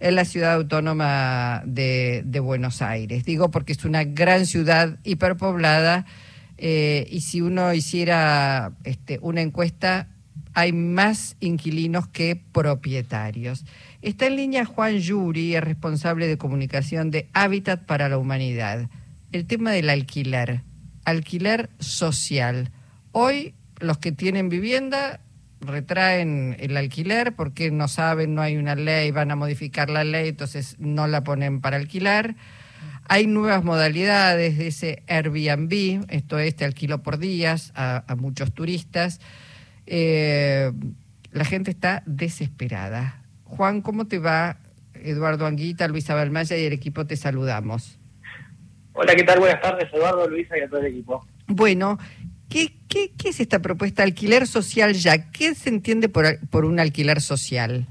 en 0.00 0.14
la 0.14 0.24
ciudad 0.24 0.54
autónoma 0.54 1.62
de, 1.66 2.40
Buenos 2.42 2.82
Aires. 2.82 3.24
Digo 3.24 3.50
porque 3.50 3.72
es 3.72 3.84
una 3.84 4.04
gran 4.04 4.46
ciudad 4.46 4.98
hiperpoblada 5.04 6.06
eh, 6.56 7.06
y 7.10 7.20
si 7.20 7.42
uno 7.42 7.72
hiciera 7.72 8.72
este, 8.84 9.18
una 9.22 9.42
encuesta, 9.42 10.08
hay 10.54 10.72
más 10.72 11.36
inquilinos 11.40 12.08
que 12.08 12.36
propietarios. 12.36 13.64
Está 14.02 14.26
en 14.26 14.36
línea 14.36 14.64
Juan 14.64 14.98
Yuri, 14.98 15.54
es 15.54 15.62
responsable 15.62 16.26
de 16.26 16.38
comunicación 16.38 17.10
de 17.10 17.28
Hábitat 17.34 17.84
para 17.84 18.08
la 18.08 18.18
Humanidad. 18.18 18.88
El 19.32 19.46
tema 19.46 19.70
del 19.70 19.90
alquiler, 19.90 20.62
alquiler 21.04 21.70
social. 21.78 22.72
Hoy 23.12 23.54
los 23.78 23.98
que 23.98 24.12
tienen 24.12 24.48
vivienda 24.48 25.20
retraen 25.60 26.56
el 26.58 26.76
alquiler 26.76 27.34
porque 27.34 27.70
no 27.70 27.88
saben, 27.88 28.34
no 28.34 28.42
hay 28.42 28.56
una 28.56 28.74
ley, 28.74 29.10
van 29.10 29.30
a 29.30 29.36
modificar 29.36 29.90
la 29.90 30.04
ley, 30.04 30.28
entonces 30.28 30.76
no 30.78 31.06
la 31.06 31.22
ponen 31.22 31.60
para 31.60 31.76
alquilar. 31.76 32.34
Hay 33.08 33.26
nuevas 33.26 33.64
modalidades 33.64 34.56
de 34.56 34.68
ese 34.68 35.02
Airbnb, 35.08 36.04
esto 36.08 36.38
es, 36.38 36.54
te 36.54 36.64
alquilo 36.64 37.02
por 37.02 37.18
días 37.18 37.72
a, 37.74 38.04
muchos 38.16 38.52
turistas. 38.52 39.20
Eh, 39.86 40.72
la 41.32 41.44
gente 41.44 41.70
está 41.70 42.02
desesperada. 42.06 43.22
Juan, 43.44 43.82
¿cómo 43.82 44.06
te 44.06 44.18
va? 44.18 44.58
Eduardo 44.94 45.46
Anguita, 45.46 45.88
Luisa 45.88 46.14
Balmaya 46.14 46.56
y 46.56 46.64
el 46.64 46.72
equipo 46.72 47.06
te 47.06 47.16
saludamos. 47.16 47.98
Hola, 48.92 49.14
¿qué 49.14 49.24
tal? 49.24 49.38
Buenas 49.40 49.60
tardes, 49.60 49.88
Eduardo, 49.92 50.28
Luisa 50.28 50.58
y 50.58 50.62
a 50.62 50.68
todo 50.68 50.80
el 50.80 50.86
equipo. 50.86 51.26
Bueno, 51.46 51.98
¿qué, 52.48 52.79
qué, 52.90 53.12
qué 53.16 53.30
es 53.30 53.40
esta 53.40 53.60
propuesta 53.60 54.02
alquiler 54.02 54.46
social 54.46 54.92
ya? 54.92 55.30
¿Qué 55.30 55.54
se 55.54 55.70
entiende 55.70 56.10
por, 56.10 56.26
por 56.50 56.66
un 56.66 56.78
alquiler 56.78 57.22
social? 57.22 57.86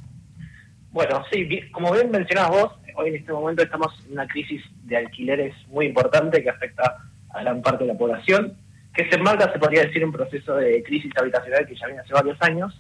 Bueno, 0.92 1.24
sí, 1.32 1.48
como 1.72 1.92
bien 1.94 2.12
mencionabas 2.12 2.52
vos, 2.52 2.74
hoy 2.96 3.10
en 3.10 3.16
este 3.16 3.32
momento 3.32 3.64
estamos 3.64 3.94
en 4.06 4.14
una 4.14 4.28
crisis 4.28 4.62
de 4.84 4.98
alquileres 4.98 5.56
muy 5.68 5.88
importante 5.88 6.44
que 6.44 6.50
afecta 6.50 6.98
a 7.30 7.42
gran 7.42 7.62
parte 7.62 7.86
de 7.86 7.94
la 7.94 7.98
población, 7.98 8.56
que 8.94 9.10
se 9.10 9.16
enmarca, 9.16 9.52
se 9.52 9.60
podría 9.60 9.86
decir, 9.86 10.04
un 10.04 10.12
proceso 10.12 10.56
de 10.56 10.84
crisis 10.84 11.12
habitacional 11.16 11.66
que 11.66 11.76
ya 11.76 11.88
viene 11.88 12.02
hace 12.02 12.14
varios 12.14 12.38
años. 12.42 12.80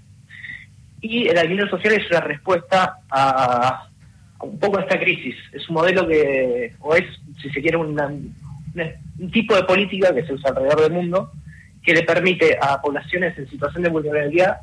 Y 1.01 1.27
el 1.27 1.37
alquiler 1.37 1.69
social 1.69 1.93
es 1.93 2.09
una 2.09 2.19
respuesta 2.19 2.97
a, 3.09 3.87
un 4.41 4.59
poco 4.59 4.79
a 4.79 4.81
esta 4.81 4.99
crisis. 4.99 5.35
Es 5.53 5.69
un 5.69 5.75
modelo 5.75 6.05
que, 6.07 6.75
o 6.79 6.95
es, 6.95 7.05
si 7.41 7.49
se 7.51 7.61
quiere, 7.61 7.77
un 7.77 8.35
tipo 9.31 9.55
de 9.55 9.63
política 9.63 10.13
que 10.13 10.25
se 10.25 10.33
usa 10.33 10.49
alrededor 10.49 10.81
del 10.81 10.91
mundo, 10.91 11.31
que 11.89 11.95
le 11.95 12.03
permite 12.03 12.55
a 12.61 12.79
poblaciones 12.79 13.35
en 13.39 13.49
situación 13.49 13.81
de 13.81 13.89
vulnerabilidad 13.89 14.57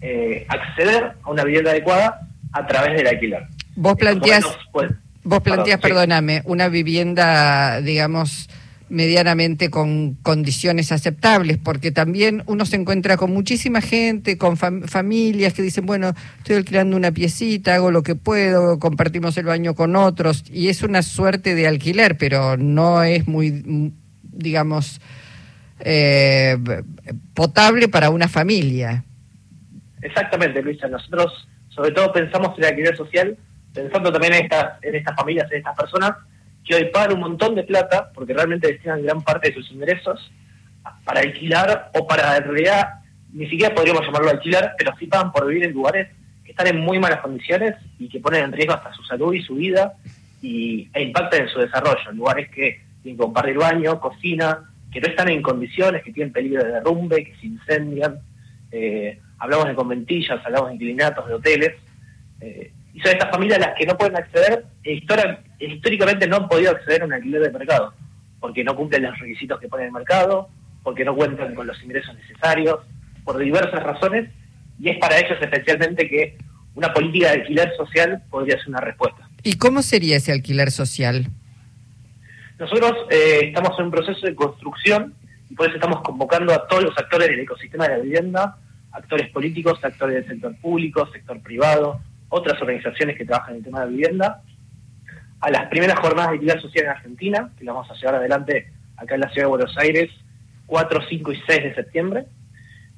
eh, 0.00 0.46
acceder 0.48 1.12
a 1.22 1.30
una 1.30 1.44
vivienda 1.44 1.72
adecuada 1.72 2.26
a 2.52 2.66
través 2.66 2.96
del 2.96 3.06
alquiler. 3.06 3.42
Vos 3.76 3.96
planteás, 3.96 4.46
pues, 4.72 4.90
vos 5.24 5.42
planteás, 5.42 5.78
perdóname, 5.78 6.40
una 6.46 6.70
vivienda, 6.70 7.82
digamos, 7.82 8.48
medianamente 8.88 9.68
con 9.68 10.14
condiciones 10.22 10.90
aceptables, 10.90 11.58
porque 11.58 11.90
también 11.90 12.44
uno 12.46 12.64
se 12.64 12.76
encuentra 12.76 13.18
con 13.18 13.30
muchísima 13.30 13.82
gente, 13.82 14.38
con 14.38 14.56
familias 14.56 15.52
que 15.52 15.60
dicen, 15.60 15.84
bueno, 15.84 16.14
estoy 16.38 16.56
alquilando 16.56 16.96
una 16.96 17.12
piecita, 17.12 17.74
hago 17.74 17.90
lo 17.90 18.02
que 18.02 18.14
puedo, 18.14 18.78
compartimos 18.78 19.36
el 19.36 19.44
baño 19.44 19.74
con 19.74 19.96
otros, 19.96 20.44
y 20.50 20.68
es 20.68 20.82
una 20.82 21.02
suerte 21.02 21.54
de 21.54 21.68
alquiler, 21.68 22.16
pero 22.16 22.56
no 22.56 23.02
es 23.02 23.28
muy, 23.28 23.92
digamos, 24.22 25.02
eh, 25.80 26.56
potable 27.34 27.88
para 27.88 28.10
una 28.10 28.28
familia. 28.28 29.04
Exactamente, 30.02 30.62
Luisa. 30.62 30.88
Nosotros, 30.88 31.48
sobre 31.68 31.92
todo, 31.92 32.12
pensamos 32.12 32.56
en 32.56 32.64
el 32.64 32.70
alquiler 32.70 32.96
social, 32.96 33.36
pensando 33.72 34.12
también 34.12 34.34
en 34.34 34.44
estas, 34.44 34.82
en 34.82 34.94
estas 34.94 35.16
familias, 35.16 35.50
en 35.50 35.58
estas 35.58 35.76
personas 35.76 36.12
que 36.64 36.74
hoy 36.74 36.84
pagan 36.86 37.14
un 37.14 37.20
montón 37.20 37.54
de 37.54 37.64
plata, 37.64 38.10
porque 38.14 38.34
realmente 38.34 38.68
destinan 38.68 39.02
gran 39.02 39.22
parte 39.22 39.48
de 39.48 39.54
sus 39.54 39.70
ingresos 39.70 40.30
para 41.04 41.20
alquilar 41.20 41.90
o 41.94 42.06
para, 42.06 42.36
en 42.36 42.44
realidad, 42.44 42.88
ni 43.32 43.48
siquiera 43.48 43.74
podríamos 43.74 44.04
llamarlo 44.04 44.30
alquilar, 44.30 44.74
pero 44.76 44.92
sí 44.98 45.06
pagan 45.06 45.32
por 45.32 45.46
vivir 45.46 45.64
en 45.64 45.72
lugares 45.72 46.08
que 46.44 46.50
están 46.50 46.66
en 46.66 46.80
muy 46.80 46.98
malas 46.98 47.20
condiciones 47.20 47.74
y 47.98 48.08
que 48.08 48.20
ponen 48.20 48.44
en 48.44 48.52
riesgo 48.52 48.74
hasta 48.74 48.92
su 48.92 49.02
salud 49.04 49.32
y 49.32 49.42
su 49.42 49.54
vida 49.54 49.94
y, 50.42 50.88
e 50.92 51.02
impactan 51.02 51.42
en 51.42 51.48
su 51.48 51.58
desarrollo, 51.58 52.10
en 52.10 52.16
lugares 52.16 52.48
que 52.50 52.82
tienen 53.02 53.16
que 53.16 53.22
compartir 53.22 53.56
baño, 53.56 54.00
cocina, 54.00 54.70
que 54.92 55.00
no 55.00 55.08
están 55.08 55.28
en 55.28 55.42
condiciones, 55.42 56.02
que 56.02 56.12
tienen 56.12 56.32
peligro 56.32 56.64
de 56.64 56.72
derrumbe, 56.72 57.24
que 57.24 57.36
se 57.36 57.46
incendian. 57.46 58.20
Eh, 58.70 59.18
hablamos 59.38 59.68
de 59.68 59.74
conventillas, 59.74 60.44
hablamos 60.44 60.70
de 60.70 60.74
inclinatos, 60.74 61.26
de 61.26 61.34
hoteles. 61.34 61.72
Eh, 62.40 62.72
y 62.94 63.00
son 63.00 63.12
estas 63.12 63.30
familias 63.30 63.58
las 63.58 63.74
que 63.78 63.86
no 63.86 63.96
pueden 63.96 64.16
acceder, 64.16 64.64
e 64.82 64.94
históricamente 64.94 66.26
no 66.26 66.36
han 66.36 66.48
podido 66.48 66.70
acceder 66.72 67.02
a 67.02 67.04
un 67.04 67.12
alquiler 67.12 67.42
de 67.42 67.50
mercado, 67.50 67.94
porque 68.40 68.64
no 68.64 68.74
cumplen 68.74 69.02
los 69.02 69.18
requisitos 69.18 69.60
que 69.60 69.68
pone 69.68 69.84
el 69.84 69.92
mercado, 69.92 70.48
porque 70.82 71.04
no 71.04 71.14
cuentan 71.14 71.54
con 71.54 71.66
los 71.66 71.80
ingresos 71.82 72.14
necesarios, 72.16 72.80
por 73.24 73.38
diversas 73.38 73.82
razones, 73.82 74.30
y 74.80 74.88
es 74.88 74.98
para 74.98 75.18
ellos 75.18 75.38
especialmente 75.40 76.08
que 76.08 76.38
una 76.74 76.92
política 76.92 77.28
de 77.28 77.42
alquiler 77.42 77.72
social 77.76 78.22
podría 78.30 78.56
ser 78.56 78.68
una 78.68 78.80
respuesta. 78.80 79.28
¿Y 79.42 79.58
cómo 79.58 79.82
sería 79.82 80.16
ese 80.16 80.32
alquiler 80.32 80.70
social? 80.70 81.28
Nosotros 82.58 83.06
eh, 83.10 83.40
estamos 83.44 83.78
en 83.78 83.84
un 83.84 83.90
proceso 83.92 84.26
de 84.26 84.34
construcción 84.34 85.14
y 85.48 85.54
por 85.54 85.66
eso 85.66 85.76
estamos 85.76 86.02
convocando 86.02 86.52
a 86.52 86.66
todos 86.66 86.82
los 86.82 86.98
actores 86.98 87.28
del 87.28 87.40
ecosistema 87.40 87.86
de 87.86 87.96
la 87.96 88.02
vivienda, 88.02 88.58
actores 88.90 89.30
políticos, 89.30 89.78
actores 89.82 90.16
del 90.16 90.26
sector 90.26 90.56
público, 90.56 91.08
sector 91.12 91.40
privado, 91.40 92.00
otras 92.28 92.60
organizaciones 92.60 93.16
que 93.16 93.24
trabajan 93.24 93.52
en 93.52 93.58
el 93.58 93.64
tema 93.64 93.80
de 93.80 93.86
la 93.86 93.90
vivienda, 93.90 94.42
a 95.40 95.50
las 95.50 95.68
primeras 95.68 96.00
jornadas 96.00 96.30
de 96.30 96.34
actividad 96.34 96.60
social 96.60 96.84
en 96.86 96.90
Argentina, 96.90 97.50
que 97.56 97.64
las 97.64 97.74
vamos 97.76 97.90
a 97.92 97.94
llevar 97.94 98.16
adelante 98.16 98.72
acá 98.96 99.14
en 99.14 99.20
la 99.20 99.28
ciudad 99.28 99.46
de 99.46 99.50
Buenos 99.50 99.78
Aires, 99.78 100.10
4, 100.66 101.00
5 101.08 101.32
y 101.32 101.40
6 101.46 101.62
de 101.62 101.74
septiembre, 101.76 102.26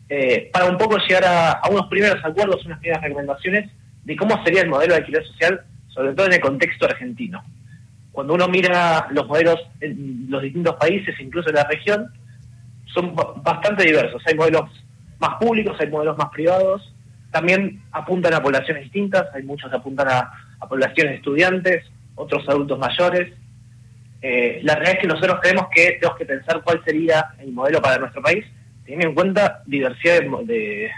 eh, 0.09 0.49
para 0.53 0.71
un 0.71 0.79
poco 0.79 0.97
llegar 0.97 1.25
a, 1.27 1.61
unos 1.71 1.87
primeros 1.89 2.25
acuerdos, 2.25 2.65
unas 2.65 2.81
primeras 2.81 3.03
recomendaciones 3.03 3.71
de 4.05 4.17
cómo 4.17 4.43
sería 4.43 4.63
el 4.63 4.71
modelo 4.71 4.95
de 4.95 5.01
alquiler 5.01 5.25
social, 5.27 5.61
sobre 5.89 6.15
todo 6.15 6.27
en 6.27 6.33
el 6.33 6.41
contexto 6.41 6.87
argentino 6.87 7.45
cuando 8.13 8.35
uno 8.35 8.49
mira 8.49 9.07
los 9.11 9.27
modelos 9.27 9.61
en 9.81 10.27
los 10.29 10.43
distintos 10.43 10.75
países, 10.77 11.15
incluso 11.21 11.49
en 11.49 11.57
la 11.57 11.65
región, 11.65 12.13
son 12.93 13.15
bastante 13.15 13.85
diversos. 13.85 14.23
Hay 14.27 14.35
modelos 14.35 14.69
más 15.19 15.37
públicos, 15.37 15.77
hay 15.79 15.89
modelos 15.89 16.19
más 16.19 16.31
privados. 16.31 16.93
También 17.31 17.83
apuntan 17.93 18.35
a 18.35 18.43
poblaciones 18.43 18.85
distintas, 18.85 19.27
hay 19.35 19.45
muchos 19.45 19.71
que 19.71 19.77
apuntan 19.77 20.09
a, 20.09 20.33
poblaciones 20.69 21.13
de 21.13 21.17
estudiantes, 21.17 21.85
otros 22.17 22.47
adultos 22.49 22.79
mayores. 22.79 23.33
Eh, 24.23 24.61
la 24.63 24.75
realidad 24.75 24.97
es 24.97 25.01
que 25.01 25.07
nosotros 25.07 25.39
creemos 25.41 25.67
que 25.73 25.93
tenemos 25.93 26.19
que 26.19 26.27
pensar 26.27 26.63
cuál 26.63 26.83
sería 26.85 27.29
el 27.39 27.53
modelo 27.53 27.81
para 27.81 27.99
nuestro 27.99 28.21
país, 28.21 28.45
teniendo 28.85 29.09
en 29.09 29.15
cuenta 29.15 29.63
diversidad 29.67 30.21
de, 30.45 30.91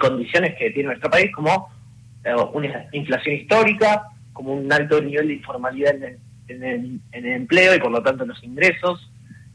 condiciones 0.00 0.56
que 0.58 0.70
tiene 0.70 0.88
nuestro 0.88 1.10
país, 1.10 1.30
como 1.32 1.68
eh, 2.24 2.34
una 2.52 2.86
inflación 2.92 3.36
histórica, 3.36 4.08
como 4.32 4.54
un 4.54 4.72
alto 4.72 5.00
nivel 5.00 5.28
de 5.28 5.34
informalidad 5.34 5.94
en 5.94 6.02
el, 6.02 6.18
en 6.48 7.00
el, 7.12 7.26
empleo 7.26 7.74
y 7.74 7.80
por 7.80 7.90
lo 7.90 8.02
tanto 8.02 8.24
en 8.24 8.30
los 8.30 8.42
ingresos. 8.42 9.10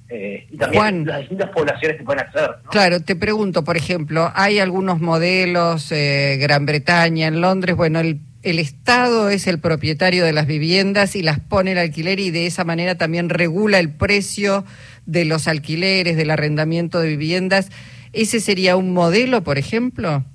Eh, 0.10 0.46
y 0.52 0.58
también 0.58 1.06
las 1.06 1.22
distintas 1.22 1.50
poblaciones 1.52 1.98
que 1.98 2.04
pueden 2.04 2.22
acceder. 2.22 2.50
Claro, 2.70 3.00
te 3.00 3.16
pregunto, 3.16 3.64
por 3.64 3.78
ejemplo, 3.78 4.30
hay 4.36 4.60
algunos 4.60 5.00
modelos, 5.00 5.90
eh, 5.92 6.38
Gran 6.40 6.66
Bretaña, 6.66 7.28
en 7.28 7.40
Londres, 7.40 7.78
bueno, 7.78 8.02
el, 8.02 8.20
el 8.44 8.60
Estado 8.60 9.30
es 9.30 9.48
el 9.48 9.60
propietario 9.60 10.26
de 10.26 10.34
las 10.34 10.48
viviendas 10.48 11.16
y 11.16 11.22
las 11.22 11.40
pone 11.40 11.72
el 11.72 11.78
alquiler 11.78 12.20
y 12.20 12.30
de 12.30 12.46
esa 12.46 12.66
manera 12.66 12.96
también 12.96 13.30
regula 13.30 13.80
el 13.80 13.90
precio 13.90 14.66
de 15.06 15.24
los 15.24 15.48
alquileres, 15.48 16.18
del 16.18 16.30
arrendamiento 16.30 17.00
de 17.00 17.08
viviendas. 17.08 17.70
¿Ese 18.14 18.42
sería 18.42 18.76
un 18.76 18.94
modelo, 18.94 19.44
por 19.44 19.58
ejemplo? 19.58 20.26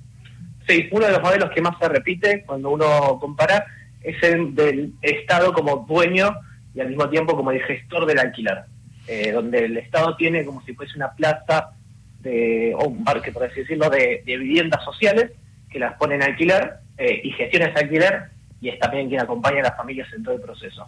Sí, 0.67 0.87
uno 0.91 1.05
de 1.05 1.11
los 1.11 1.21
modelos 1.21 1.51
que 1.53 1.61
más 1.61 1.75
se 1.79 1.87
repite 1.87 2.43
cuando 2.45 2.71
uno 2.71 3.17
compara 3.19 3.65
es 4.01 4.21
el 4.23 4.55
del 4.55 4.93
Estado 5.01 5.53
como 5.53 5.85
dueño 5.87 6.35
y 6.77 6.81
al 6.81 6.89
mismo 6.89 7.09
tiempo 7.09 7.35
como 7.35 7.49
el 7.51 7.63
gestor 7.63 8.05
del 8.05 8.19
alquiler, 8.19 8.65
eh, 9.07 9.31
donde 9.31 9.65
el 9.65 9.77
Estado 9.77 10.15
tiene 10.15 10.45
como 10.45 10.61
si 10.61 10.75
fuese 10.75 10.95
una 10.95 11.11
plaza 11.11 11.71
de, 12.19 12.71
o 12.77 12.87
un 12.87 13.03
parque, 13.03 13.31
por 13.31 13.43
así 13.43 13.61
decirlo, 13.61 13.89
de, 13.89 14.21
viviendas 14.23 14.83
sociales 14.83 15.31
que 15.71 15.79
las 15.79 15.95
ponen 15.95 16.21
a 16.21 16.25
alquiler 16.25 16.75
eh, 16.99 17.19
y 17.23 17.31
gestiona 17.31 17.65
ese 17.65 17.79
alquiler 17.79 18.25
y 18.61 18.69
es 18.69 18.77
también 18.77 19.07
quien 19.07 19.21
acompaña 19.21 19.61
a 19.61 19.63
las 19.63 19.77
familias 19.77 20.07
en 20.13 20.23
todo 20.23 20.35
el 20.35 20.41
proceso. 20.41 20.87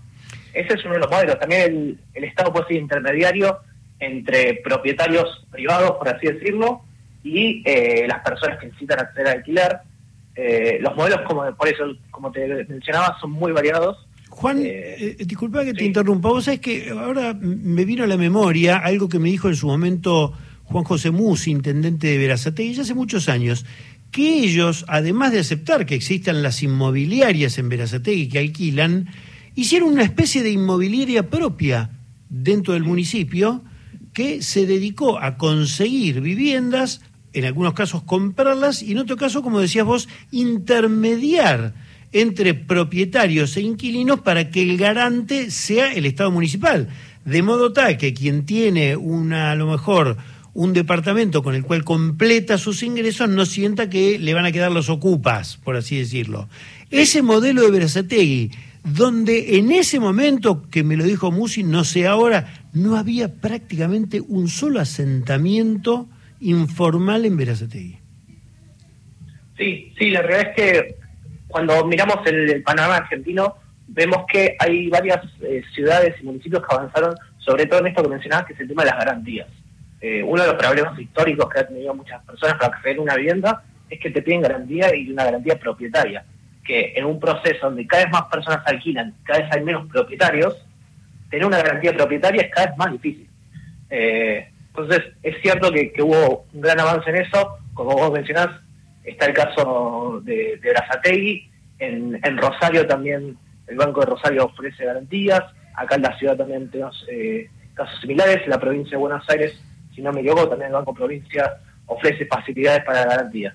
Ese 0.53 0.75
es 0.75 0.85
uno 0.85 0.93
de 0.93 0.99
los 0.99 1.09
modelos. 1.09 1.39
También 1.39 1.99
el, 2.13 2.23
Estado 2.23 2.53
puede 2.53 2.67
ser 2.67 2.77
intermediario 2.77 3.57
entre 3.99 4.61
propietarios 4.63 5.47
privados, 5.49 5.93
por 5.93 6.07
así 6.07 6.27
decirlo, 6.27 6.83
y 7.23 7.63
eh, 7.65 8.05
las 8.07 8.19
personas 8.19 8.59
que 8.59 8.67
necesitan 8.67 8.99
acceder 8.99 9.27
al 9.27 9.37
alquiler. 9.37 9.79
los 10.81 10.95
modelos, 10.95 11.21
como 11.21 11.51
por 11.55 11.67
eso, 11.67 11.83
como 12.11 12.31
te 12.31 12.47
mencionaba, 12.65 13.17
son 13.19 13.31
muy 13.31 13.51
variados 13.51 14.08
Juan, 14.29 14.59
eh, 14.63 15.17
eh, 15.19 15.25
disculpa 15.25 15.65
que 15.65 15.73
te 15.73 15.83
interrumpa. 15.83 16.29
Vos 16.29 16.45
sabés 16.45 16.59
que 16.59 16.89
ahora 16.91 17.33
me 17.33 17.85
vino 17.85 18.03
a 18.03 18.07
la 18.07 18.17
memoria 18.17 18.77
algo 18.77 19.09
que 19.09 19.19
me 19.19 19.29
dijo 19.29 19.49
en 19.49 19.55
su 19.55 19.67
momento 19.67 20.33
Juan 20.63 20.83
José 20.83 21.11
Mus, 21.11 21.47
intendente 21.47 22.07
de 22.07 22.17
Verazate, 22.17 22.73
ya 22.73 22.83
hace 22.83 22.93
muchos 22.93 23.27
años, 23.27 23.65
que 24.11 24.43
ellos, 24.43 24.85
además 24.87 25.31
de 25.31 25.39
aceptar 25.39 25.85
que 25.85 25.95
existan 25.95 26.41
las 26.41 26.63
inmobiliarias 26.63 27.57
en 27.57 27.69
Verazategui 27.69 28.29
que 28.29 28.39
alquilan, 28.39 29.09
hicieron 29.55 29.91
una 29.91 30.03
especie 30.03 30.43
de 30.43 30.51
inmobiliaria 30.51 31.29
propia 31.29 31.91
dentro 32.29 32.75
del 32.75 32.83
municipio 32.83 33.63
que 34.13 34.41
se 34.41 34.65
dedicó 34.65 35.19
a 35.19 35.37
conseguir 35.37 36.21
viviendas, 36.21 37.01
en 37.33 37.45
algunos 37.45 37.73
casos 37.73 38.03
comprarlas 38.03 38.81
y 38.81 38.93
en 38.93 38.99
otro 38.99 39.17
caso, 39.17 39.41
como 39.41 39.59
decías 39.59 39.85
vos, 39.85 40.07
intermediar 40.31 41.73
entre 42.11 42.53
propietarios 42.53 43.55
e 43.57 43.61
inquilinos 43.61 44.21
para 44.21 44.49
que 44.49 44.61
el 44.61 44.77
garante 44.77 45.51
sea 45.51 45.93
el 45.93 46.05
Estado 46.05 46.31
municipal. 46.31 46.89
De 47.25 47.43
modo 47.43 47.73
tal 47.73 47.97
que 47.97 48.13
quien 48.13 48.45
tiene 48.45 48.95
una, 48.95 49.51
a 49.51 49.55
lo 49.55 49.67
mejor, 49.67 50.17
un 50.53 50.73
departamento 50.73 51.43
con 51.43 51.55
el 51.55 51.63
cual 51.63 51.83
completa 51.83 52.57
sus 52.57 52.81
ingresos 52.83 53.29
no 53.29 53.45
sienta 53.45 53.89
que 53.89 54.17
le 54.17 54.33
van 54.33 54.45
a 54.45 54.51
quedar 54.51 54.71
los 54.71 54.89
ocupas, 54.89 55.57
por 55.57 55.75
así 55.75 55.97
decirlo. 55.97 56.49
Ese 56.89 57.21
modelo 57.21 57.61
de 57.61 57.71
Berazategui, 57.71 58.51
donde 58.83 59.57
en 59.57 59.71
ese 59.71 59.99
momento, 59.99 60.67
que 60.69 60.83
me 60.83 60.97
lo 60.97 61.03
dijo 61.03 61.31
Musi, 61.31 61.63
no 61.63 61.83
sé 61.83 62.07
ahora, 62.07 62.65
no 62.73 62.97
había 62.97 63.35
prácticamente 63.35 64.21
un 64.21 64.47
solo 64.47 64.79
asentamiento 64.79 66.07
informal 66.39 67.25
en 67.25 67.37
Berazategui. 67.37 67.97
Sí, 69.57 69.93
sí, 69.99 70.09
la 70.09 70.21
realidad 70.21 70.51
es 70.51 70.55
que 70.55 70.98
cuando 71.49 71.85
miramos 71.85 72.25
el, 72.25 72.63
panorama 72.63 72.97
argentino, 72.97 73.55
vemos 73.87 74.25
que 74.31 74.55
hay 74.59 74.87
varias 74.89 75.19
eh, 75.41 75.61
ciudades 75.73 76.15
y 76.21 76.25
municipios 76.25 76.65
que 76.65 76.75
avanzaron, 76.75 77.15
sobre 77.39 77.65
todo 77.65 77.81
en 77.81 77.87
esto 77.87 78.03
que 78.03 78.09
mencionabas, 78.09 78.45
que 78.45 78.53
es 78.53 78.59
el 78.61 78.67
tema 78.67 78.83
de 78.83 78.91
las 78.91 78.99
garantías. 78.99 79.47
Eh, 79.99 80.23
uno 80.23 80.43
de 80.43 80.47
los 80.47 80.57
problemas 80.57 80.97
históricos 80.97 81.49
que 81.49 81.59
han 81.59 81.67
tenido 81.67 81.93
muchas 81.93 82.23
personas 82.23 82.55
para 82.55 82.75
acceder 82.75 82.99
a 82.99 83.01
una 83.01 83.15
vivienda 83.15 83.63
es 83.89 83.99
que 83.99 84.11
te 84.11 84.21
piden 84.21 84.41
garantía 84.41 84.95
y 84.95 85.11
una 85.11 85.25
garantía 85.25 85.59
propietaria, 85.59 86.23
que 86.63 86.93
en 86.95 87.05
un 87.05 87.19
proceso 87.19 87.65
donde 87.65 87.85
cada 87.85 88.03
vez 88.03 88.11
más 88.13 88.23
personas 88.31 88.61
alquilan, 88.65 89.13
cada 89.23 89.39
vez 89.39 89.49
hay 89.51 89.63
menos 89.63 89.87
propietarios, 89.87 90.55
tener 91.29 91.45
una 91.45 91.57
garantía 91.57 91.93
propietaria 91.93 92.43
es 92.43 92.51
cada 92.51 92.67
vez 92.67 92.77
más 92.77 92.91
difícil. 92.91 93.27
Eh, 93.89 94.47
entonces, 94.67 95.13
es 95.23 95.41
cierto 95.41 95.71
que, 95.71 95.91
hubo 96.01 96.45
un 96.53 96.61
gran 96.61 96.79
avance 96.79 97.09
en 97.09 97.17
eso, 97.17 97.57
como 97.73 97.91
vos 97.91 98.11
mencionás, 98.11 98.49
está 99.09 99.25
el 99.25 99.33
caso 99.33 100.21
de, 100.23 100.57
de 100.61 100.69
Brazategui, 100.69 101.49
en, 101.79 102.37
Rosario 102.37 102.85
también 102.85 103.37
el 103.67 103.75
Banco 103.77 104.01
de 104.01 104.07
Rosario 104.07 104.45
ofrece 104.45 104.85
garantías, 104.85 105.41
acá 105.75 105.95
en 105.95 106.01
la 106.01 106.17
ciudad 106.17 106.35
también 106.35 106.69
tenemos 106.69 107.05
eh, 107.09 107.49
casos 107.73 107.99
similares, 108.01 108.45
la 108.47 108.59
provincia 108.59 108.91
de 108.91 108.97
Buenos 108.97 109.23
Aires 109.29 109.59
si 109.99 110.01
no 110.01 110.13
me 110.13 110.21
equivoco, 110.21 110.47
también 110.47 110.67
el 110.67 110.73
Banco 110.73 110.93
Provincia 110.93 111.57
ofrece 111.85 112.25
facilidades 112.25 112.85
para 112.85 113.05
garantía. 113.05 113.53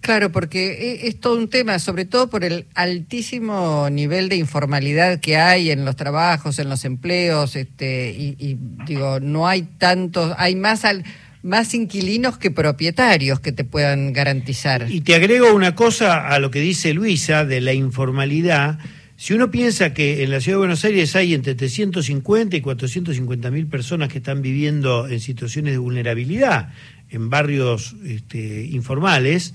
Claro, 0.00 0.30
porque 0.30 0.72
e, 0.72 1.08
es 1.08 1.20
todo 1.20 1.36
un 1.36 1.48
tema, 1.48 1.78
sobre 1.78 2.04
todo 2.04 2.28
por 2.28 2.44
el 2.44 2.66
altísimo 2.74 3.88
nivel 3.90 4.28
de 4.28 4.36
informalidad 4.36 5.20
que 5.20 5.36
hay 5.36 5.70
en 5.70 5.84
los 5.84 5.96
trabajos, 5.96 6.58
en 6.58 6.68
los 6.68 6.84
empleos, 6.84 7.56
este, 7.56 8.10
y, 8.10 8.56
digo, 8.84 9.20
no 9.20 9.46
hay 9.46 9.62
tantos, 9.62 10.34
hay 10.38 10.56
más 10.56 10.84
al, 10.84 11.04
más 11.46 11.74
inquilinos 11.74 12.38
que 12.38 12.50
propietarios 12.50 13.40
que 13.40 13.52
te 13.52 13.64
puedan 13.64 14.12
garantizar. 14.12 14.86
Y 14.90 15.00
te 15.00 15.14
agrego 15.14 15.54
una 15.54 15.74
cosa 15.74 16.28
a 16.28 16.38
lo 16.40 16.50
que 16.50 16.60
dice 16.60 16.92
Luisa 16.92 17.44
de 17.44 17.60
la 17.60 17.72
informalidad. 17.72 18.78
Si 19.16 19.32
uno 19.32 19.50
piensa 19.50 19.94
que 19.94 20.24
en 20.24 20.30
la 20.30 20.40
ciudad 20.40 20.56
de 20.56 20.60
Buenos 20.60 20.84
Aires 20.84 21.16
hay 21.16 21.32
entre 21.32 21.54
350 21.54 22.56
y 22.56 22.60
450 22.60 23.50
mil 23.50 23.66
personas 23.66 24.08
que 24.10 24.18
están 24.18 24.42
viviendo 24.42 25.08
en 25.08 25.20
situaciones 25.20 25.72
de 25.72 25.78
vulnerabilidad 25.78 26.72
en 27.08 27.30
barrios 27.30 27.94
este, 28.04 28.66
informales, 28.66 29.54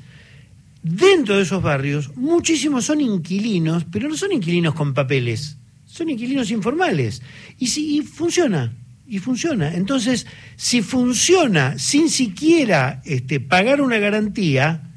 dentro 0.81 1.37
de 1.37 1.43
esos 1.43 1.61
barrios 1.61 2.15
muchísimos 2.15 2.85
son 2.85 3.01
inquilinos, 3.01 3.85
pero 3.91 4.07
no 4.07 4.15
son 4.15 4.31
inquilinos 4.31 4.73
con 4.73 4.93
papeles, 4.93 5.57
son 5.85 6.09
inquilinos 6.09 6.49
informales. 6.51 7.21
Y, 7.59 7.67
si, 7.67 7.97
y 7.97 8.01
funciona, 8.01 8.73
y 9.11 9.19
funciona. 9.19 9.75
Entonces, 9.75 10.25
si 10.55 10.81
funciona 10.81 11.77
sin 11.77 12.09
siquiera 12.09 13.01
este, 13.05 13.39
pagar 13.39 13.81
una 13.81 13.99
garantía, 13.99 14.89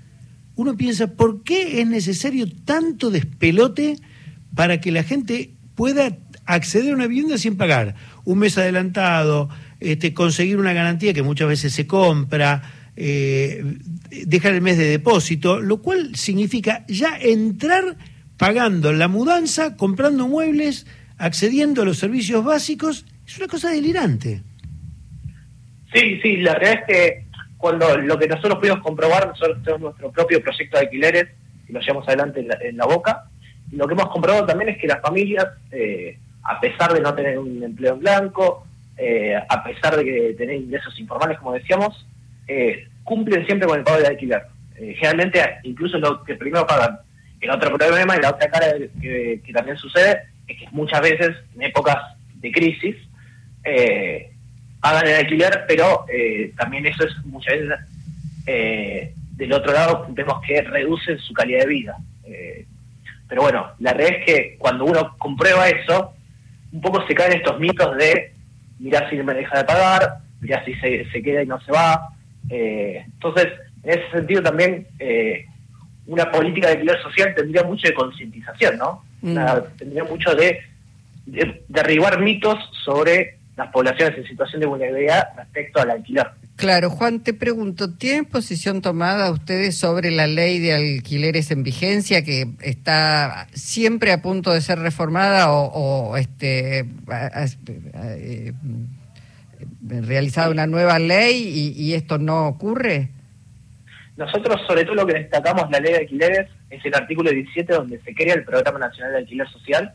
uno 0.56 0.76
piensa, 0.76 1.08
¿por 1.08 1.43
qué 1.43 1.82
es 1.82 1.87
necesario 1.88 2.46
tanto 2.64 3.11
despelote? 3.11 3.96
para 4.55 4.81
que 4.81 4.93
la 4.93 5.02
gente 5.02 5.50
pueda 5.75 6.16
acceder 6.46 6.93
a 6.93 6.96
una 6.96 7.06
vivienda 7.06 7.38
sin 7.38 7.56
pagar. 7.56 7.94
Un 8.25 8.38
mes 8.38 8.56
adelantado, 8.56 9.49
este, 9.81 10.14
conseguir 10.14 10.58
una 10.58 10.72
garantía 10.72 11.12
que 11.12 11.22
muchas 11.22 11.49
veces 11.49 11.72
se 11.72 11.87
compra, 11.87 12.62
eh, 12.96 13.64
dejar 14.26 14.55
el 14.55 14.60
mes 14.60 14.78
de 14.78 14.84
depósito, 14.84 15.60
lo 15.60 15.82
cual 15.82 16.14
significa 16.14 16.84
ya 16.88 17.19
entrar 17.19 17.96
pagando 18.37 18.93
la 18.93 19.08
mudanza, 19.08 19.76
comprando 19.76 20.28
muebles, 20.28 20.87
accediendo 21.19 21.82
a 21.82 21.84
los 21.84 21.99
servicios 21.99 22.44
básicos, 22.44 23.06
es 23.26 23.38
una 23.38 23.48
cosa 23.48 23.70
delirante. 23.70 24.42
Sí, 25.92 26.20
sí, 26.22 26.36
la 26.38 26.54
verdad 26.54 26.72
es 26.72 26.84
que 26.86 27.24
cuando 27.56 27.96
lo 27.96 28.18
que 28.18 28.26
nosotros 28.26 28.58
pudimos 28.58 28.80
comprobar, 28.80 29.28
nosotros 29.28 29.62
tenemos 29.62 29.82
nuestro 29.82 30.10
propio 30.10 30.42
proyecto 30.42 30.76
de 30.76 30.84
alquileres 30.84 31.26
y 31.68 31.72
lo 31.72 31.80
llevamos 31.80 32.06
adelante 32.08 32.46
en 32.60 32.76
la 32.76 32.84
boca, 32.84 33.28
lo 33.72 33.86
que 33.86 33.94
hemos 33.94 34.08
comprobado 34.08 34.46
también 34.46 34.70
es 34.70 34.78
que 34.78 34.86
las 34.86 35.00
familias, 35.00 35.46
eh, 35.70 36.18
a 36.42 36.60
pesar 36.60 36.92
de 36.92 37.00
no 37.00 37.14
tener 37.14 37.38
un 37.38 37.62
empleo 37.62 37.94
en 37.94 38.00
blanco, 38.00 38.66
eh, 38.96 39.34
a 39.36 39.64
pesar 39.64 39.96
de 39.96 40.04
que 40.04 40.34
tener 40.34 40.56
ingresos 40.56 40.98
informales, 41.00 41.38
como 41.38 41.54
decíamos, 41.54 42.06
eh, 42.46 42.88
cumplen 43.02 43.44
siempre 43.46 43.66
con 43.66 43.78
el 43.78 43.84
pago 43.84 44.00
de 44.00 44.08
alquiler. 44.08 44.42
generalmente, 44.76 45.40
incluso 45.62 45.98
lo 45.98 46.24
que 46.24 46.34
primero 46.34 46.66
pagan. 46.66 46.98
El 47.40 47.50
otro 47.50 47.76
problema 47.76 48.16
y 48.16 48.20
la 48.20 48.30
otra 48.30 48.50
cara 48.50 48.74
que, 49.00 49.40
también 49.52 49.76
sucede 49.76 50.22
es 50.48 50.58
que 50.58 50.68
muchas 50.72 51.00
veces, 51.00 51.30
en 51.54 51.62
épocas 51.62 51.96
de 52.40 52.50
crisis, 52.50 52.96
pagan 54.81 55.06
el 55.06 55.14
alquiler, 55.14 55.64
pero 55.66 56.06
también 56.56 56.87
eso 56.87 57.05
es 57.05 57.25
muchas 57.25 57.58
veces, 57.58 59.14
del 59.37 59.52
otro 59.52 59.72
lado, 59.72 60.06
vemos 60.11 60.40
que 60.46 60.61
reducen 60.62 61.19
su 61.19 61.32
calidad 61.32 61.61
de 61.61 61.66
vida. 61.66 61.96
Pero 63.28 63.43
bueno, 63.43 63.70
la 63.81 63.93
realidad 63.93 64.20
es 64.20 64.26
que 64.26 64.56
cuando 64.58 64.84
uno 64.84 65.16
comprueba 65.19 65.69
eso, 65.69 66.12
un 66.72 66.81
poco 66.81 67.06
se 67.06 67.14
caen 67.14 67.32
estos 67.32 67.58
mitos 67.58 67.96
de 67.96 68.34
mirá 68.78 69.08
si 69.08 69.16
me 69.16 69.34
deja 69.34 69.58
de 69.58 69.64
pagar, 69.64 70.19
mirá 70.40 70.64
si 70.64 70.75
se, 70.75 71.10
se 71.10 71.22
queda 71.22 71.43
y 71.43 71.46
no 71.46 71.60
se 71.60 71.72
va. 71.72 72.08
Eh, 72.50 73.02
entonces, 73.06 73.46
en 73.82 73.99
ese 73.99 74.10
sentido 74.10 74.43
también 74.43 74.87
eh, 74.99 75.46
una 76.06 76.31
política 76.31 76.69
de 76.69 76.75
alquiler 76.75 77.00
social 77.02 77.34
tendría 77.34 77.62
mucho 77.62 77.88
de 77.88 77.94
concientización, 77.94 78.76
¿no? 78.78 79.05
Mm. 79.22 79.38
tendría 79.78 80.05
mucho 80.05 80.34
de, 80.34 80.60
derribar 81.69 82.20
mitos 82.20 82.58
sobre 82.84 83.38
las 83.56 83.70
poblaciones 83.70 84.19
en 84.19 84.27
situación 84.27 84.61
de 84.61 84.67
vulnerabilidad 84.67 85.29
respecto 85.37 85.81
al 85.81 85.91
alquiler. 85.91 86.27
Claro, 86.56 86.91
Juan, 86.91 87.20
te 87.20 87.34
pregunto, 87.34 87.94
¿tienen 87.94 88.25
posición 88.25 88.81
tomada 88.81 89.31
ustedes 89.31 89.77
sobre 89.77 90.11
la 90.11 90.27
ley 90.27 90.61
de 90.61 90.75
alquileres 90.75 91.51
en 91.51 91.63
vigencia 91.63 92.25
que 92.25 92.46
está 92.63 93.49
siempre 93.53 94.13
a 94.13 94.23
punto 94.23 94.53
de 94.53 94.61
ser 94.61 94.79
reformada 94.79 95.53
o, 95.53 96.17
este 96.17 96.87
eh, 97.11 98.53
realizada 99.82 100.51
una 100.51 100.67
nueva 100.67 100.99
ley 100.99 101.73
y, 101.77 101.94
esto 101.94 102.19
no 102.19 102.46
ocurre? 102.46 103.11
Nosotros, 104.17 104.61
sobre 104.67 104.84
todo, 104.84 104.94
lo 104.94 105.06
que 105.06 105.15
destacamos 105.15 105.69
la 105.70 105.81
ley 105.81 105.93
de 105.93 105.99
alquileres 105.99 106.49
es 106.70 106.84
el 106.84 106.94
artículo 106.94 107.31
17 107.31 107.73
donde 107.73 108.01
se 108.03 108.15
crea 108.15 108.34
el 108.34 108.44
Programa 108.44 108.79
Nacional 108.79 109.13
de 109.13 109.19
Alquiler 109.19 109.49
Social, 109.49 109.94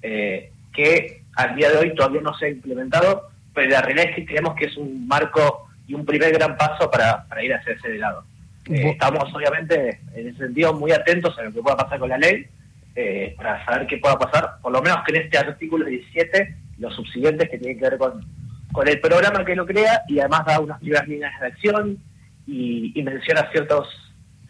eh, 0.00 0.52
que 0.72 1.21
al 1.36 1.56
día 1.56 1.70
de 1.70 1.78
hoy 1.78 1.94
todavía 1.94 2.20
no 2.20 2.34
se 2.34 2.46
ha 2.46 2.50
implementado, 2.50 3.30
pero 3.54 3.70
la 3.70 3.82
realidad 3.82 4.10
es 4.10 4.16
que 4.16 4.26
creemos 4.26 4.54
que 4.54 4.66
es 4.66 4.76
un 4.76 5.06
marco 5.06 5.68
y 5.86 5.94
un 5.94 6.04
primer 6.04 6.32
gran 6.32 6.56
paso 6.56 6.90
para, 6.90 7.26
ir 7.42 7.54
hacia 7.54 7.74
ese 7.74 7.98
lado. 7.98 8.24
Eh, 8.70 8.90
estamos 8.90 9.32
obviamente 9.34 10.00
en 10.14 10.28
ese 10.28 10.38
sentido 10.38 10.72
muy 10.72 10.92
atentos 10.92 11.36
a 11.38 11.42
lo 11.42 11.52
que 11.52 11.62
pueda 11.62 11.76
pasar 11.76 11.98
con 11.98 12.08
la 12.08 12.18
ley, 12.18 12.46
eh, 12.94 13.34
para 13.36 13.64
saber 13.64 13.86
qué 13.86 13.98
pueda 13.98 14.18
pasar, 14.18 14.56
por 14.60 14.72
lo 14.72 14.82
menos 14.82 14.98
que 15.04 15.16
en 15.16 15.22
este 15.22 15.38
artículo 15.38 15.86
17, 15.86 16.54
los 16.78 16.94
subsiguientes 16.94 17.48
que 17.48 17.58
tienen 17.58 17.78
que 17.78 17.88
ver 17.88 17.98
con, 17.98 18.24
con 18.72 18.88
el 18.88 19.00
programa 19.00 19.44
que 19.44 19.56
lo 19.56 19.66
crea 19.66 20.02
y 20.08 20.18
además 20.18 20.44
da 20.46 20.60
unas 20.60 20.78
primeras 20.78 21.08
líneas 21.08 21.40
de 21.40 21.46
acción 21.46 21.98
y, 22.46 23.02
menciona 23.02 23.50
ciertos 23.50 23.88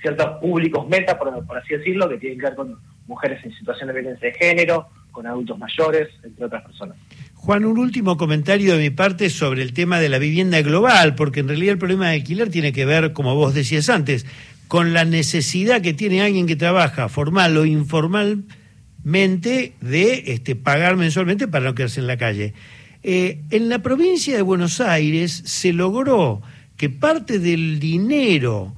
ciertos 0.01 0.41
públicos 0.41 0.89
meta, 0.89 1.17
por, 1.17 1.47
por 1.47 1.59
así 1.59 1.77
decirlo, 1.77 2.09
que 2.09 2.19
tienen 2.19 2.41
que 2.41 2.47
ver 2.47 2.57
con 2.57 2.77
mujeres 3.07 3.45
en 3.45 3.53
situación 3.53 3.87
de 3.87 3.95
violencia 3.95 4.29
de 4.29 4.35
género, 4.35 4.89
con 5.13 5.27
adultos 5.27 5.59
mayores, 5.59 6.09
entre 6.25 6.47
otras 6.47 6.65
personas. 6.65 6.97
Juan, 7.35 7.65
un 7.65 7.79
último 7.79 8.17
comentario 8.17 8.77
de 8.77 8.83
mi 8.83 8.91
parte 8.91 9.31
sobre 9.31 9.63
el 9.63 9.73
tema 9.73 10.01
de 10.01 10.09
la 10.09 10.19
vivienda 10.19 10.61
global, 10.63 11.15
porque 11.15 11.41
en 11.41 11.49
realidad 11.49 11.73
el 11.73 11.79
problema 11.79 12.09
de 12.09 12.17
alquiler 12.17 12.51
tiene 12.51 12.73
que 12.73 12.85
ver, 12.85 13.13
como 13.13 13.35
vos 13.35 13.55
decías 13.55 13.89
antes, 13.89 14.27
con 14.69 14.93
la 14.93 15.05
necesidad 15.05 15.83
que 15.83 15.93
tiene 15.93 16.23
alguien 16.23 16.47
que 16.47 16.57
trabaja 16.57 17.09
formal 17.09 17.57
o 17.57 17.67
informalmente 17.67 19.75
de 19.81 20.25
este, 20.29 20.57
pagar 20.57 20.97
mensualmente 20.97 21.49
para 21.49 21.65
no 21.65 21.75
quedarse 21.75 22.01
en 22.01 22.07
la 22.07 22.17
calle. 22.17 22.55
Eh, 23.03 23.43
en 23.51 23.69
la 23.69 23.81
provincia 23.81 24.37
de 24.37 24.43
Buenos 24.43 24.81
Aires 24.81 25.43
se 25.45 25.73
logró 25.73 26.41
que 26.77 26.89
parte 26.89 27.39
del 27.39 27.81
dinero 27.81 28.75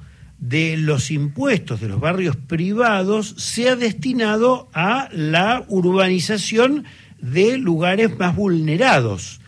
de 0.49 0.77
los 0.77 1.11
impuestos 1.11 1.81
de 1.81 1.89
los 1.89 2.01
barrios 2.01 2.37
privados 2.37 3.35
sea 3.39 3.77
destinado 3.77 4.69
a 4.75 5.09
la 5.11 5.65
urbanización 5.69 6.85
de 7.19 7.57
lugares 7.57 8.19
más 8.19 8.37
vulnerados. 8.37 9.41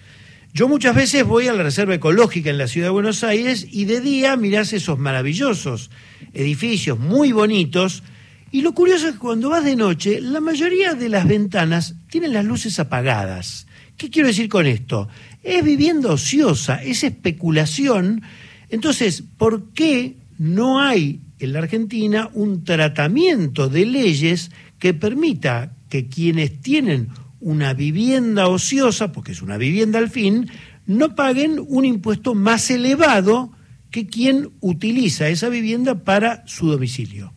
Yo 0.55 0.69
muchas 0.69 0.95
veces 0.95 1.27
voy 1.27 1.49
a 1.49 1.53
la 1.53 1.65
Reserva 1.65 1.95
Ecológica 1.95 2.49
en 2.49 2.57
la 2.57 2.67
Ciudad 2.67 2.87
de 2.87 2.93
Buenos 2.93 3.25
Aires 3.25 3.67
y 3.71 3.85
de 3.85 4.01
día 4.01 4.37
mirás 4.37 4.73
esos 4.73 4.99
maravillosos 4.99 5.91
edificios 6.33 6.99
muy 6.99 7.31
bonitos 7.31 8.03
y 8.51 8.63
lo 8.63 8.73
curioso 8.73 9.09
es 9.09 9.13
que 9.15 9.19
cuando 9.19 9.51
vas 9.51 9.65
de 9.65 9.77
noche 9.77 10.23
la 10.23 10.41
mayoría 10.41 10.95
de 10.95 11.11
las 11.11 11.29
ventanas 11.29 11.97
tienen 12.09 12.33
las 12.33 12.47
luces 12.47 12.81
apagadas. 12.81 13.67
¿Qué 13.99 14.09
quiero 14.09 14.29
decir 14.29 14.49
con 14.49 14.65
esto? 14.65 15.09
Es 15.43 15.63
vivienda 15.63 16.09
ociosa, 16.09 16.83
es 16.83 17.05
especulación. 17.05 18.23
Entonces, 18.71 19.23
¿por 19.37 19.75
qué 19.75 20.17
no 20.39 20.81
hay 20.81 21.21
en 21.39 21.53
la 21.53 21.61
Argentina 21.61 22.31
un 22.33 22.65
tratamiento 22.65 23.69
de 23.69 23.87
leyes 23.87 24.51
que 24.79 24.95
permita 24.95 25.73
que 25.89 26.09
quienes 26.09 26.61
tienen 26.61 27.09
una 27.41 27.75
vivienda 27.75 28.49
ociosa, 28.49 29.13
porque 29.13 29.33
es 29.33 29.43
una 29.43 29.57
vivienda 29.57 29.99
al 29.99 30.11
fin, 30.11 30.51
no 30.87 31.15
paguen 31.15 31.65
un 31.69 31.85
impuesto 31.85 32.35
más 32.35 32.71
elevado 32.71 33.53
que 33.91 34.07
quien 34.07 34.51
utiliza 34.61 35.29
esa 35.29 35.49
vivienda 35.49 36.05
para 36.05 36.47
su 36.47 36.71
domicilio. 36.71 37.33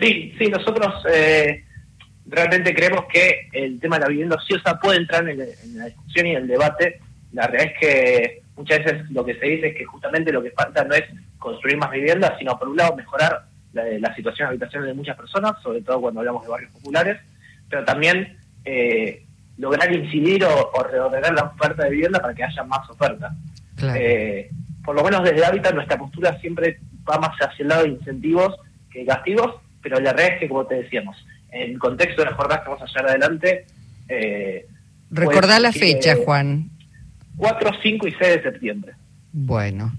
Sí, 0.00 0.34
sí, 0.38 0.48
nosotros 0.48 0.92
eh, 1.12 1.64
realmente 2.26 2.74
creemos 2.74 3.04
que 3.12 3.48
el 3.52 3.80
tema 3.80 3.96
de 3.96 4.02
la 4.02 4.08
vivienda 4.08 4.36
ociosa 4.36 4.78
puede 4.78 4.98
entrar 4.98 5.28
en, 5.28 5.38
la 5.76 5.86
discusión 5.86 6.26
y 6.26 6.30
en 6.30 6.36
el 6.36 6.46
debate. 6.48 7.00
La 7.32 7.46
realidad 7.46 7.72
es 7.74 7.80
que 7.80 8.42
muchas 8.56 8.78
veces 8.84 9.10
lo 9.10 9.24
que 9.24 9.34
se 9.34 9.46
dice 9.46 9.68
es 9.68 9.76
que 9.76 9.84
justamente 9.84 10.32
lo 10.32 10.42
que 10.42 10.50
falta 10.50 10.84
no 10.84 10.94
es 10.94 11.04
construir 11.38 11.76
más 11.76 11.90
viviendas, 11.90 12.32
sino 12.38 12.58
por 12.58 12.68
un 12.68 12.76
lado 12.76 12.96
mejorar 12.96 13.46
la, 13.72 14.14
situación 14.14 14.46
de 14.46 14.50
habitaciones 14.50 14.88
de 14.88 14.94
muchas 14.94 15.16
personas, 15.16 15.60
sobre 15.62 15.82
todo 15.82 16.00
cuando 16.00 16.20
hablamos 16.20 16.42
de 16.42 16.48
barrios 16.48 16.72
populares, 16.72 17.18
pero 17.68 17.84
también 17.84 18.38
eh, 18.64 19.22
lograr 19.58 19.92
incidir 19.92 20.44
o, 20.44 20.82
reordenar 20.82 21.34
la 21.34 21.44
oferta 21.44 21.84
de 21.84 21.90
vivienda 21.90 22.20
para 22.20 22.34
que 22.34 22.44
haya 22.44 22.64
más 22.64 22.88
oferta. 22.88 23.34
Eh, 23.94 24.50
por 24.84 24.94
lo 24.94 25.04
menos 25.04 25.22
desde 25.22 25.44
Hábitat 25.44 25.74
nuestra 25.74 25.98
postura 25.98 26.38
siempre 26.40 26.78
va 27.08 27.18
más 27.18 27.36
hacia 27.40 27.62
el 27.62 27.68
lado 27.68 27.82
de 27.82 27.90
incentivos 27.90 28.56
que 28.90 29.04
castigos, 29.04 29.56
pero 29.82 30.00
la 30.00 30.12
realidad 30.12 30.34
es 30.34 30.40
que, 30.40 30.48
como 30.48 30.66
te 30.66 30.76
decíamos, 30.76 31.16
en 31.50 31.72
el 31.72 31.78
contexto 31.78 32.22
de 32.22 32.30
la 32.30 32.36
jornada 32.36 32.62
que 32.62 32.70
vamos 32.70 32.82
a 32.82 32.86
llevar 32.86 33.10
adelante... 33.10 33.66
Eh, 34.08 34.66
Recordá 35.10 35.58
pues, 35.58 35.62
la 35.62 35.72
fecha, 35.72 36.16
Juan. 36.24 36.70
4, 37.36 37.70
5 37.82 38.08
y 38.08 38.10
6 38.12 38.20
de 38.20 38.42
septiembre. 38.42 38.92
Bueno. 39.32 39.92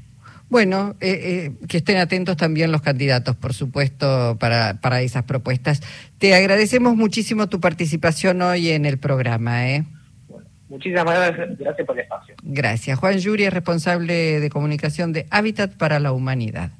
Bueno, 0.49 0.95
eh, 1.01 1.51
eh, 1.61 1.67
que 1.67 1.77
estén 1.77 1.97
atentos 1.97 2.37
también 2.37 2.71
los 2.71 2.81
candidatos, 2.81 3.35
por 3.35 3.53
supuesto, 3.53 4.37
para, 4.39 4.79
para 4.79 5.01
esas 5.01 5.23
propuestas. 5.23 5.81
Te 6.19 6.35
agradecemos 6.35 6.95
muchísimo 6.95 7.47
tu 7.47 7.59
participación 7.59 8.41
hoy 8.41 8.69
en 8.69 8.85
el 8.85 8.97
programa. 8.97 9.69
¿eh? 9.69 9.83
muchísimas 10.69 11.05
gracias, 11.05 11.57
gracias 11.57 11.87
por 11.87 11.97
el 11.97 12.03
espacio. 12.03 12.35
Gracias. 12.43 12.97
Juan 12.97 13.17
Yuri 13.17 13.45
es 13.45 13.53
responsable 13.53 14.39
de 14.39 14.49
comunicación 14.49 15.11
de 15.11 15.27
Hábitat 15.31 15.75
para 15.75 15.99
la 15.99 16.13
Humanidad. 16.13 16.71